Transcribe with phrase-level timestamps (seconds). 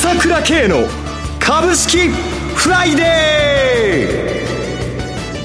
[0.00, 0.86] 朝倉慶の
[1.40, 4.44] 株式フライデ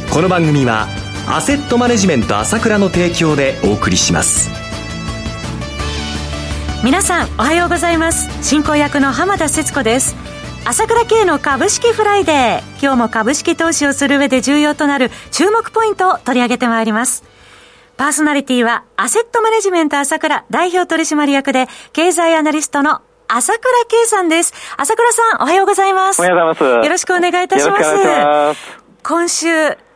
[0.08, 0.14] ー。
[0.14, 0.86] この番組は
[1.28, 4.52] アセットマネジメント朝倉の提供でお送りします。
[6.84, 8.30] 皆さんおはようございます。
[8.48, 10.16] 進行役の浜田節子です。
[10.66, 12.60] 朝倉慶の株式フライデー。
[12.80, 17.24] 今日も株式投資をする上で重要となる注目ポイントを取り上げてまいります。
[17.98, 24.54] パーソナリティはアセットマネジメント朝倉代表取締役で経済アナリストの朝倉圭さんです。
[24.78, 26.20] 朝倉さん、おはようございます。
[26.20, 26.86] おはようございます。
[26.86, 27.96] よろしくお願いいたします。
[27.96, 29.48] ます今週、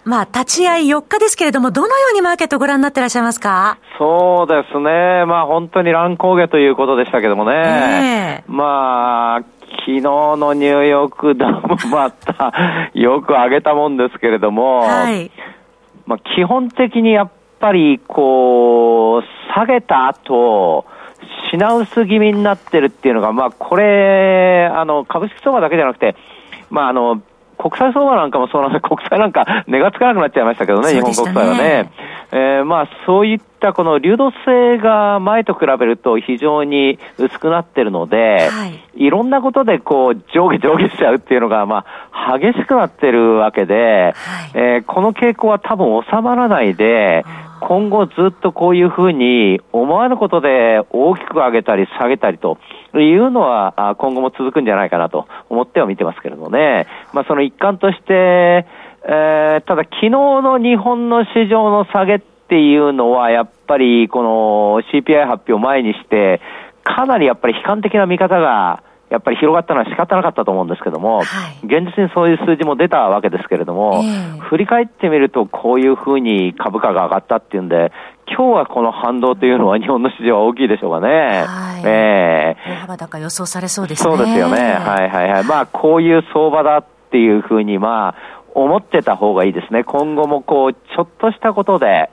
[0.06, 3.78] まあ、立ち会い4日ですけれども、どのようにマーケットご覧になってらっしゃいますか？
[4.00, 5.26] そうですね。
[5.26, 8.44] まあ、本当に乱高下ということでしたけどもね。
[8.48, 9.42] えー、まあ、
[9.82, 12.54] 昨日のニューヨークダウもまた、
[12.94, 15.30] よく上げたもんですけれども、はい。
[16.06, 20.86] まあ、基本的にやっぱり、こう、下げた後、
[21.50, 26.16] 品薄気味になってるっていうのが、まあ、これ、あの、株式相場だけじゃなくて、
[26.70, 27.22] まあ、あの、
[27.58, 30.94] 国際相場なんかもそうなんです 国際なんか値がつかなくなっちゃいましたけどね、ね。
[30.94, 31.90] 日本国債はね。
[32.32, 47.26] えー、まあ、そういったこの流動性が前と比べると非常に薄くなってるので、はい、いろんなことでこう上下上下しちゃうっていうのが、まあ、激しくなってるわけで、はい、えー、この傾向は多分収まらないで、
[47.62, 52.58] 今後ずっとこういうふうに思わぬことで大きく上げたり下げたりと
[52.94, 56.88] いうのは今後も続くんじゃないかなと思っては見てますけれどもね。
[57.14, 58.66] まあその一環として、
[59.04, 66.42] えー、ただ昨日の日本の市場の下げっていうのはやっぱりこの CPI 発表前にして
[66.84, 77.92] かなりやっぱり悲観的な見方がやっぱり広がったのは仕方なかったと思うんですけども、はい、現実にそういう数字も出たわけですけれども、えー、振り返ってみるとこういうふうに株価が上がったっていうんで、
[78.28, 81.46] 今日はこの反動というのは日本の市場は大きいでしょうかね。
[81.48, 84.12] はい、えー、大幅高予想されそうですね。
[84.12, 84.58] そうですよね。
[84.58, 85.44] はいはいはい。
[85.46, 88.16] まあこういう相場だっていうふうにまあ
[88.54, 89.84] 思ってた方がいいですね。
[89.84, 92.10] 今後もこう、ちょっとしたことで、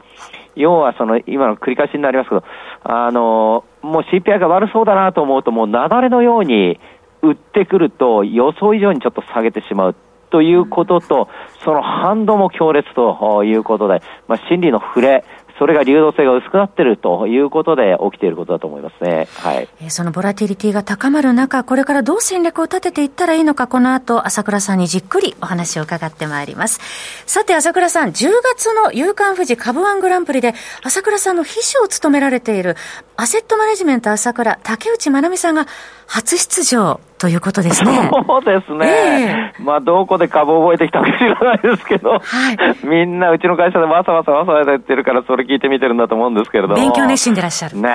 [0.56, 2.44] 要はその、今の繰り返しになりますけど、
[2.84, 6.78] あの、もう CPI が悪そうだなと思うと、もう雪崩のように
[7.22, 9.94] 売ってくると、予想以上にちょっと下げてしまう
[10.30, 11.28] ということと、
[11.64, 15.24] その反動も強烈ということで、まあ、心理の触れ、
[15.58, 19.28] それが流動性が薄くなっているということで起きていることだと思いますね。
[19.34, 19.68] はい。
[19.88, 26.80] そのボラティリティが高まる中、これからどう戦略を立てていったらいいのか、この後、朝倉さんにじっくりお話を伺ってまいります。
[27.26, 32.76] さて、朝倉さん、10月の夕刊富士株ワングランプリで、朝倉さんの秘書を務められている、
[33.16, 35.66] アセットマネジメント朝倉、竹内まなみさんが
[36.06, 38.10] 初出場ということですね。
[38.26, 39.52] そうですね。
[39.56, 46.74] えー、まあ、どこで株を覚えてきたか知らないですけど、はい、みんなうちの会社でわさわさわさわさ言ってるから、それ聞いてみてるんだと思うんですけれども。
[46.74, 47.76] 勉強熱心でいらっしゃる。
[47.76, 47.92] ねえ、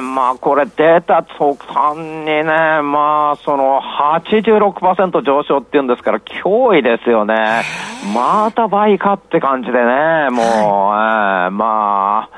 [0.00, 2.42] まあ、これ出た途端にね、
[2.82, 7.62] まあ、その86%上昇っていうんですから、脅威ですよね。
[8.14, 10.46] また倍かって感じでね、もう、
[10.88, 12.37] はい、えー、まあ、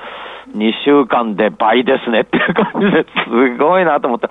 [0.55, 4.28] 2週間で倍ですねっていう感じですごいなと思って。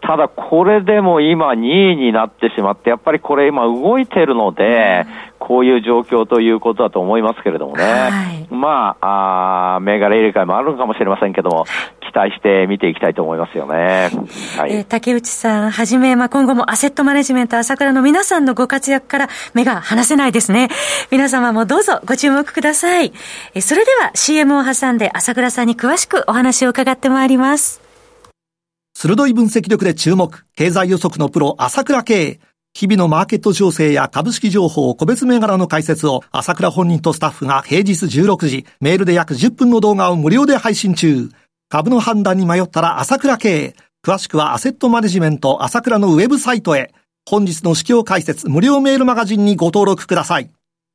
[0.00, 5.06] ただこれでも今2位になってしまって、やっぱりこれ今動いてるので、
[5.38, 7.82] こういう状況ということだと思いますけれどもね。
[7.82, 11.66] はい、まあ、あ銘柄入れ替えもあるのかもしれませんけども、
[12.00, 14.10] 期待して見ていきたいと思いますよね。
[14.56, 20.68] はい、えー、竹内さんはじめ、まあ、今後もアセットマネジメント朝倉の皆さんのご活躍から目が離せないですね。
[21.10, 23.12] 皆様もどうぞご注目ください。
[23.54, 27.80] えー、それでは CM を挟んで朝倉さんに詳しくお話を伺ってまいります。
[28.94, 32.40] 鋭い分析力で注目、経済予測のプロ、朝倉慶。
[32.74, 41.28] 日々のマーケット情勢や株式情報、個別銘柄の解説を、朝倉本人とスタッフが平日16時、メールで約10分の動画を無料で配信中。
[41.68, 43.74] 株の判断に迷ったら朝倉慶。
[44.04, 46.92] 詳しくはアセットマネジメント朝倉のウェブサイトへ。
[47.28, 50.50] 本日の指標解説無料メールマガジンにご登録ください。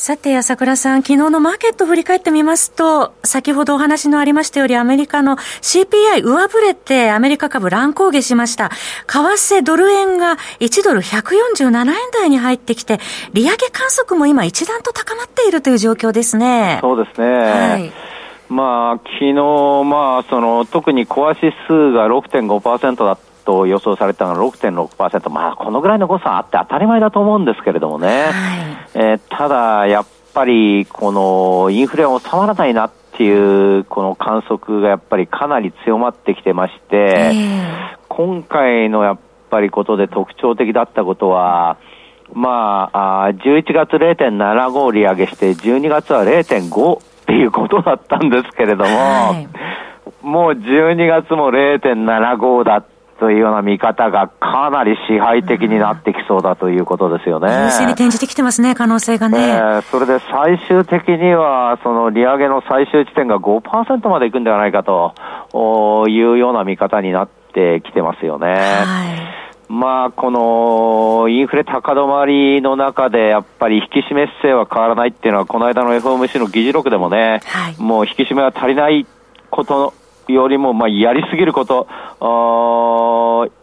[0.00, 8.70] さて、朝倉さん、昨日のマーケット振り返ってみますと、先ほどお話のありましたより、アメリカの CPI 上振れて、アメリカ株乱高下しました。
[9.08, 13.00] 為替ドル円が1ドル147円台に入ってきて、
[13.32, 16.78] 利上げ観測も今一段と高まっているという状況ですね。
[16.80, 17.26] そうですね。
[17.26, 17.92] はい。
[18.48, 19.34] まあ、昨日、
[19.84, 28.32] まあ、その、特にコア指数が6.5%だったと予想されたのが6.6%、まあ、このぐらいの誤差あって当たり前だと思うんですけれどもね、はい、
[28.92, 37.32] えー、ただ、やっぱりこのインフレは収まらないなっていうこの観測がやっぱりかなり強まってきてまして、
[38.10, 39.18] 今回のやっ
[39.48, 41.78] ぱりことで特徴的だったことは、
[42.34, 49.48] まあ、あ11月0.75利上げして、12月は0.5っていうことだったんですけれども、はい、
[50.26, 52.84] もう12月も0.75だ
[53.18, 57.48] というような見方がかなり支配的になってきそうだということですよね。
[57.48, 59.38] 優勢に転じてきてますね、可能性がね。
[59.38, 65.14] えー、それで最終的には、その利上げの最終地点が5%までいくんではないかと
[66.08, 68.54] いうような見方になってきてますよね。
[68.54, 69.38] はい
[69.68, 79.06] まあ、このインフレ高止まりの中で、やっぱり引き締め姿勢は変わらないっていうのは、この間の FOMC の議事録でもね、はい、もう引き締めは足りない
[79.50, 79.92] こと
[80.28, 81.86] よりも、まあ、やりすぎること、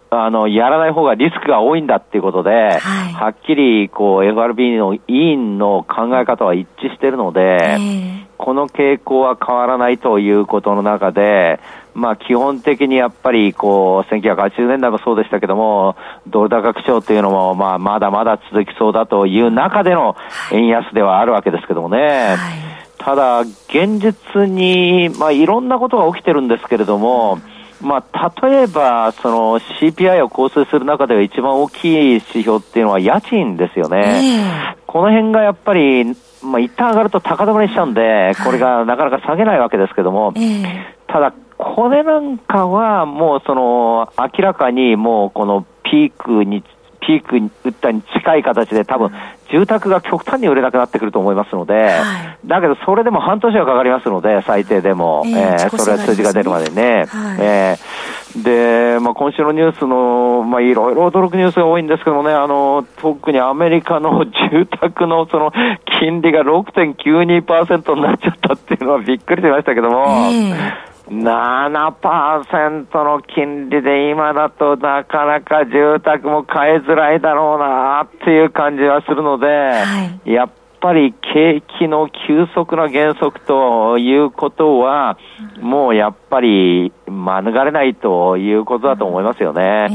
[0.10, 11.60] あの、やらない方がリスクが多いんだっていうことで、はい、はっきり、こう、FRB の委員の考え方は一致しているので、えー、この傾向は変わらないということの中で、
[11.94, 15.96] まあ、基本的にやっぱり、こう、1980年代もそうでしたけども、
[16.28, 20.16] ドル高基調というのも、まあ、まだまだ続きそうだという中での
[20.52, 21.98] 円安ではあるわけですけどもね。
[21.98, 22.65] はい、
[23.06, 27.40] ただ、現実に、まあ、いろんなことが起きてるんですけれども、
[27.80, 34.76] まあ、例えば、その CPI を構成する中では一番大きい指標っていうのは家賃ですよね。
[34.88, 36.04] この辺がやっぱり、
[36.42, 40.34] まあ、一旦上がると高止まりしちゃうんで、これがなかなか下げないわけですけども、
[41.06, 46.64] ただ、これなんかはもうその明らかにもうこのピークに
[47.06, 49.12] ピークに打ったに近い形で多分
[49.52, 57.06] 住宅が極端に売れなくなってくると思いますので、はい、だけどそれでも半年はかかりますので、最低でも、えー、えー、それは数字が出るまでね。
[57.06, 65.52] はい、えー、で、まあ、今週のニュースの、まあ、いろいろ驚くニュースが多いんですけどもね、あの、特にアメリカの住宅のその
[66.00, 80.50] 金利が6.92%になっちゃったっていうのはびっくりしましたけども、えー7%の金利で今だとなかなか住宅も買いづらいだろうなっていう感じはするので、はい、やっ
[80.82, 85.18] ぱり景気の急速な減速ということは、
[85.60, 89.88] もうやっぱり免れないということだと思いますよね。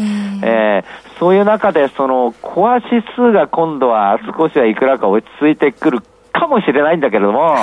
[0.42, 6.00] えー、えー、そういう中で、そのコア指数が今度は少しはいくらか落ち着いてくる
[6.32, 7.54] かもしれないんだけれども、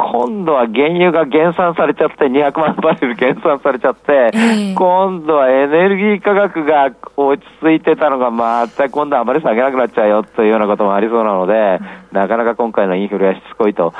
[0.00, 11.80] 今度は原油が減産されちゃって、200万バレル減産されちゃって、えー、今度はエネルギー価格が落ち着いてたのが、また今度はあまり下げなくなっちゃうよというようなこともありそうなので、
[12.12, 13.92] なかなか今回のインフレはしつこいと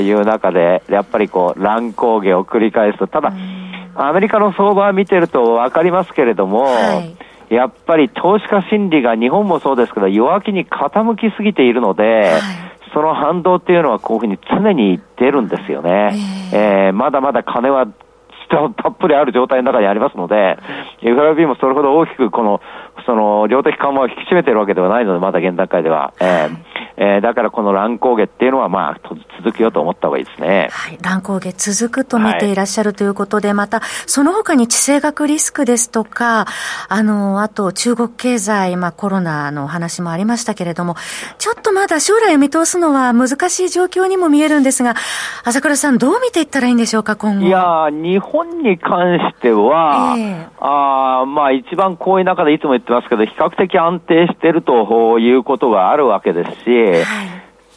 [0.00, 3.32] いう中で、やっぱりこう、乱高下を繰り返すと、ただ、
[3.94, 7.00] アメリカの相場を見てるとわかりますけれども、は
[7.48, 7.54] い。
[7.54, 12.63] やっぱり投資家心理が日本もそうですけど、弱気に傾きすぎているので、はい
[12.94, 16.12] その反動っていうのはこういうふうに常に出るんですよね。
[16.52, 17.86] えー、えー、まだまだ金は
[18.48, 20.56] たっぷりある状態の中にありますので、
[21.02, 22.60] FRB もそれほど大きくこの、
[23.04, 26.14] その、量的緩和を引き締めてるわけではないので、まだ現段階では。
[26.20, 29.00] えーえー、だからこの乱高下っていうのは、まあ、
[29.42, 30.68] 続くよと思った方がいいですね。
[30.70, 30.98] はい。
[31.02, 36.46] 乱高下続くと見ていらっしゃるということで、はい、また、その他に地政学リスクですとか、
[36.88, 40.94] あの、あと中国経済、まあコロナの話もありましたけれども、
[41.38, 44.94] ちょっとまだ将来を見通すのは難しい状況にも見えるんですが、
[45.44, 47.46] 朝倉さんどう見ていったらいいんでしょうか、今後。
[47.46, 57.28] いや日本に関しては、えー、あまあ一番こういう中でいつも言ってますけど、比較的安定しているということがあるわけですし、はい、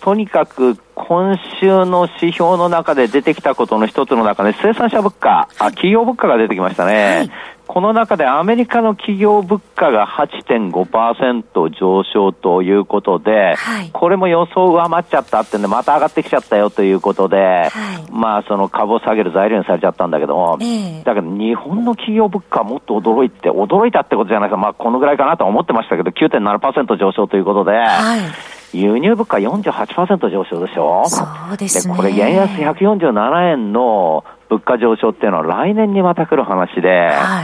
[0.02, 7.18] とにかく今週の指標の中で出てきたことの一つの中で、生産者物価、あ企業物価が出てきましたね。
[7.18, 7.32] はい。
[7.68, 17.68] この中でアメリカの企業物価が8.5%上昇ということで、はい、これも予想上回っちゃったってんで、また上がってきちゃったよということで、は
[18.08, 31.04] い、まあその株を下げる材料にされちゃったんだけども、えー、だけど日本の企業物価はもっと驚いて、驚いたってことじゃないか、まあこのぐらいかなと思ってましたけど、9.7%上昇ということで、はい輸入物価48%上昇でしょ？
[31.06, 31.94] そうですね。
[31.94, 37.42] で、これ、円安147円の物価上昇っていうのは来年にまた来る話で、は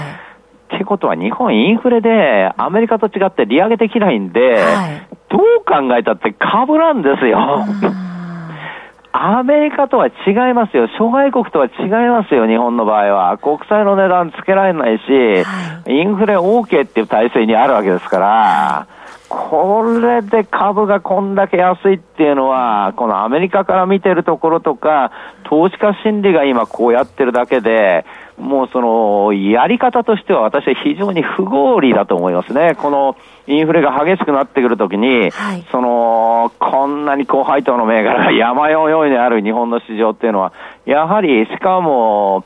[0.71, 7.65] い、ってことは日本インフレでアメリカと違って利上げできないんで、はい、どう考えたって株なんですよ。
[9.15, 10.11] アメリカとは違
[10.49, 10.87] いますよ。
[10.97, 13.37] 諸外国とは違いますよ、日本の場合は。
[13.37, 15.03] 国債の値段つけられないし、
[15.43, 18.87] はい、インフレ OK っていう体制にあるわけですから、
[19.33, 25.11] これで株がこんだけ安いっていうのは、このアメリカから見てるところとか、
[25.45, 28.05] 投資家心理が今こうやってるだけで、
[28.37, 32.75] もうその、やり方としては私は非常に不合理だと思いますね。
[32.75, 33.15] この
[33.47, 40.53] インフレが激しくなってくるときに、はい、その、こんなに高配当の銘柄が山のようにある日本の市場っていうのは、
[40.85, 42.43] やはり、しかも、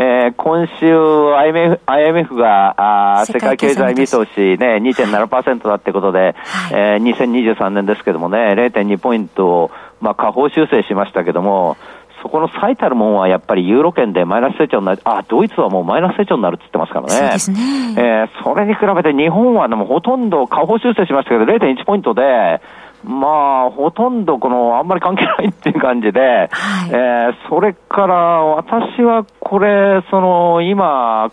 [0.00, 11.76] えー、今週 IMF, IMF があ世界経済見通しね、2.7%だってことで、はい、えー、2023年ですけどもね、0.2ポイントを、まあ、下方修正しましたけども、
[12.22, 17.10] そこの最たるもんはやっぱりユーロ圏でマイナス成長になる、あ、ドイツはもうマイナス成長になるって言ってますからね。
[17.10, 17.58] そうですね。
[17.96, 22.60] えー、それに比べて日本はでもほとんど下方修正しましたけど、0.1ポイントで、
[23.04, 28.14] まあ、ほとんどこの、あんまり関係ないっていう感じで、はい、えー、それから
[28.44, 31.30] 私はこれ、その、今、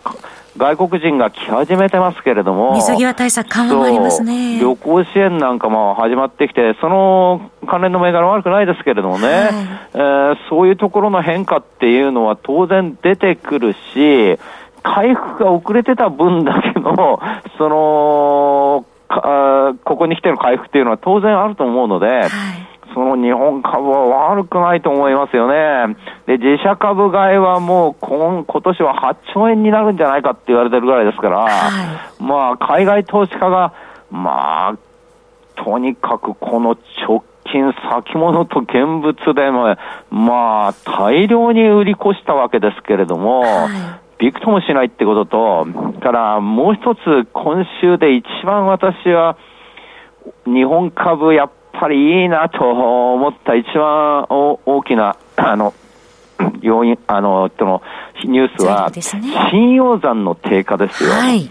[0.56, 4.58] 外国人が来始めてますけれども、水際対策緩和もありますね。
[4.58, 9.48] 旅行支援なんかも始まってきて、その関連の銘柄悪くないですけれどもね、はい、
[9.94, 14.38] えー、そういうところの変化っていうのは当然出てくるし、
[14.82, 17.20] 回復が遅れてた分だけの、
[17.58, 18.84] その、
[19.84, 22.30] ここに来ての回復っていうのは当然あると思うので、はい。
[22.94, 25.96] その日本株は悪くないと思いますよね。
[26.26, 31.48] で、自社株買いはもう今今年は8兆円になるんじゃないかって言われてるぐらいですから、は
[32.18, 33.74] い、まあ、海外投資家が、
[34.10, 34.78] まあ、
[35.62, 39.76] とにかくこの直近先物と現物でも、
[40.10, 45.66] まあ、大量に売り越したわけですけれども、はいびくともしないってことと、
[46.00, 49.36] からもう一つ、今週で一番私は、
[50.46, 55.74] 日本株やっぱりいいなと思った一番大きな、あの、
[56.60, 57.82] 要因、あの、との
[58.24, 59.02] ニュースは、ね、
[59.50, 61.10] 信用残の低下ですよ。
[61.10, 61.50] はい、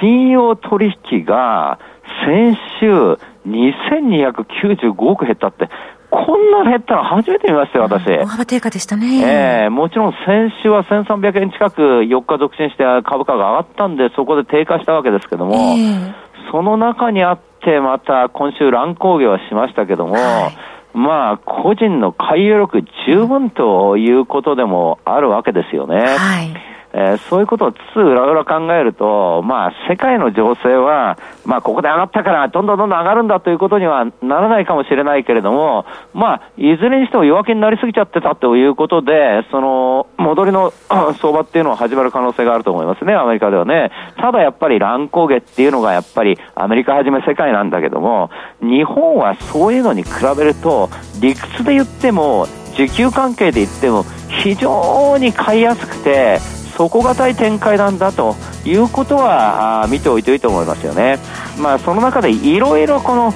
[0.00, 1.78] 信用取引が
[2.24, 5.68] 先週2295億減ったって、
[6.10, 8.06] こんな減ったの初めて見ましたよ、私。
[8.06, 9.20] 大幅低下でしたね。
[9.22, 16.14] ええー、もちろん先週は1300円近く4日続伸して株価が上がったんで、そこで低下したわけですけども、えー、
[16.50, 20.50] その中にあってまた今週乱高下はしましたけども、は
[20.94, 25.96] い、まあ、個人の買い力十分ということでもあるわけですよね。
[25.96, 26.65] はい
[26.98, 35.84] えー、そういうことをつつ裏裏考えると、まあ、世界の情勢は、まあ、ここで上がったから、どんどんどんどん上がるんだということにはならないかもしれないけれども、
[36.14, 40.72] まあ、いずれにしても弱気になりすぎちゃってたということで、その、戻りの
[41.20, 43.90] 相場っていうのは始まる可能性があると思いますね、アメリカではね。
[44.16, 48.30] ただやっぱり乱高下っていうのがやっぱりアメリカはじめ世界なんだけども、
[48.62, 50.88] 日本はそういうのに比べると、
[51.20, 54.04] 理屈で言っても、需給関係で言っても、
[54.42, 56.38] 非常に買いやすくて、
[56.76, 61.18] 底堅い展開なんだということはあ見ておいていいと思いますよね。
[61.58, 63.32] まあ、その中でいろいろこの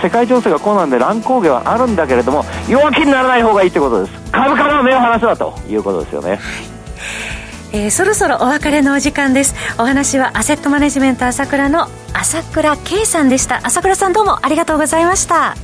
[0.00, 4.32] 世界情勢がこうなんで乱高下はあるんだけれども弱気にならない方がいいということです。
[4.32, 6.38] 株価の目を離すなということですよね。
[7.72, 9.54] えー、そろそろお別れのお時間です。
[9.78, 13.60] お話はアセットマネジメント朝倉の朝倉圭さんでした。
[13.64, 15.56] 朝倉さんどうもありがとうございました。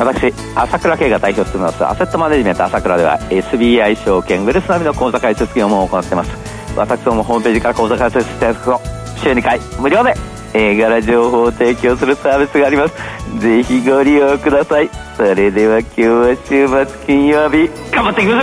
[0.00, 6.30] 私、朝倉慶が代表を務めますアセットマネジメント朝倉では SBI 証券ウェルス並みの口座開設業務を行っています。
[6.74, 8.80] 私どもホームページから口座開設していただくと
[9.22, 10.14] 週2回無料で
[10.54, 12.94] 銘柄情報を提供するサービスがあります。
[13.40, 14.88] ぜひご利用ください。
[15.18, 18.38] それでは今日は週末金曜日頑張っていくぞ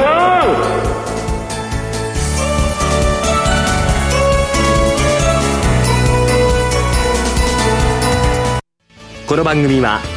[9.27, 10.16] この番組は